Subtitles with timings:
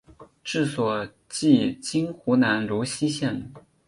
[0.43, 3.53] 治所即今湖南泸溪县。